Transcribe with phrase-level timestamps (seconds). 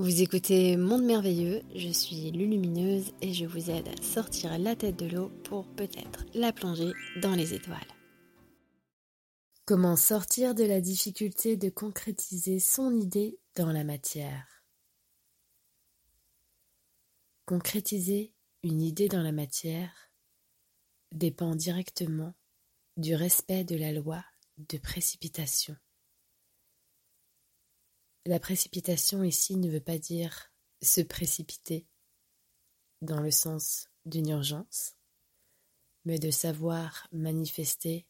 [0.00, 4.96] Vous écoutez Monde Merveilleux, je suis Lulumineuse et je vous aide à sortir la tête
[4.96, 7.76] de l'eau pour peut-être la plonger dans les étoiles.
[9.66, 14.64] Comment sortir de la difficulté de concrétiser son idée dans la matière?
[17.44, 18.32] Concrétiser
[18.62, 20.10] une idée dans la matière
[21.12, 22.32] dépend directement
[22.96, 24.24] du respect de la loi
[24.56, 25.76] de précipitation.
[28.26, 31.86] La précipitation ici ne veut pas dire se précipiter
[33.00, 34.96] dans le sens d'une urgence,
[36.04, 38.06] mais de savoir manifester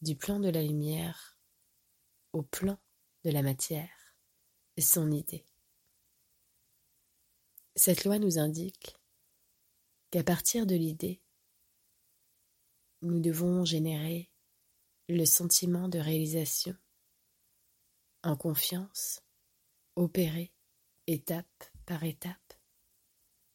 [0.00, 1.38] du plan de la lumière
[2.32, 2.78] au plan
[3.24, 4.02] de la matière
[4.82, 5.46] son idée.
[7.74, 8.96] Cette loi nous indique
[10.10, 11.22] qu'à partir de l'idée,
[13.00, 14.30] nous devons générer
[15.08, 16.76] le sentiment de réalisation
[18.22, 19.22] en confiance,
[19.96, 20.52] opérer
[21.06, 22.54] étape par étape,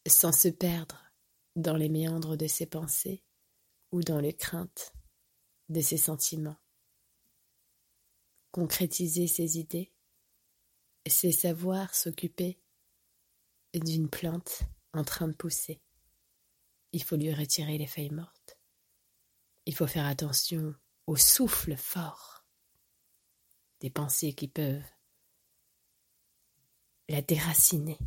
[0.06, 1.12] sans se perdre
[1.56, 3.24] dans les méandres de ses pensées
[3.92, 4.92] ou dans les craintes
[5.68, 6.58] de ses sentiments.
[8.50, 9.92] Concrétiser ses idées,
[11.06, 12.60] c'est savoir s'occuper
[13.74, 14.62] d'une plante
[14.92, 15.80] en train de pousser.
[16.92, 18.58] Il faut lui retirer les feuilles mortes.
[19.66, 20.74] Il faut faire attention
[21.06, 22.27] au souffle fort
[23.80, 24.82] des pensées qui peuvent
[27.08, 27.98] la déraciner.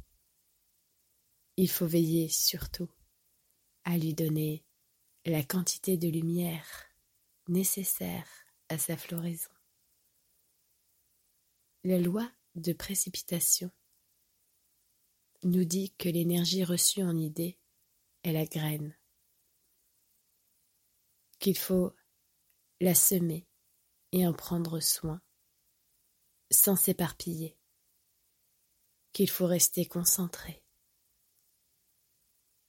[1.58, 2.90] Il faut veiller surtout
[3.84, 4.64] à lui donner
[5.26, 6.88] la quantité de lumière
[7.48, 8.28] nécessaire
[8.70, 9.50] à sa floraison.
[11.84, 13.72] La loi de précipitation
[15.44, 17.58] nous dit que l'énergie reçue en idée
[18.24, 18.96] est la graine,
[21.40, 21.94] qu'il faut
[22.80, 23.48] la semer
[24.12, 25.22] et en prendre soin
[26.52, 27.58] sans s'éparpiller,
[29.14, 30.64] qu'il faut rester concentré,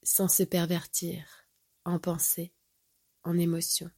[0.02, 1.27] sans se pervertir
[1.84, 2.55] en pensée,
[3.24, 3.90] en émotion,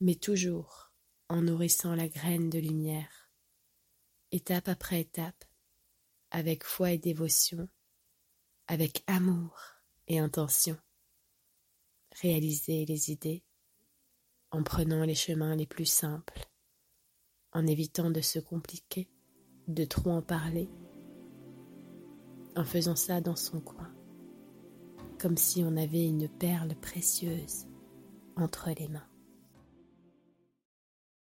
[0.00, 0.92] mais toujours
[1.28, 3.30] en nourrissant la graine de lumière,
[4.32, 5.44] étape après étape,
[6.30, 7.68] avec foi et dévotion,
[8.66, 9.56] avec amour
[10.08, 10.76] et intention.
[12.20, 13.44] Réaliser les idées
[14.50, 16.48] en prenant les chemins les plus simples
[17.54, 19.08] en évitant de se compliquer,
[19.68, 20.68] de trop en parler,
[22.56, 23.92] en faisant ça dans son coin,
[25.18, 27.66] comme si on avait une perle précieuse
[28.36, 29.08] entre les mains.